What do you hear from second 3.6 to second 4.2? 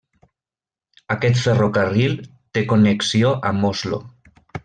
Oslo.